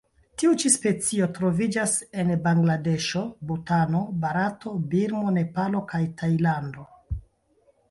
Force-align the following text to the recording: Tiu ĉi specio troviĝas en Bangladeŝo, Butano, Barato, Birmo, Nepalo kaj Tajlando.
Tiu 0.43 0.53
ĉi 0.61 0.69
specio 0.75 1.27
troviĝas 1.35 1.93
en 2.23 2.31
Bangladeŝo, 2.47 3.23
Butano, 3.51 4.03
Barato, 4.25 4.75
Birmo, 4.95 5.37
Nepalo 5.39 5.85
kaj 5.95 6.03
Tajlando. 6.23 6.91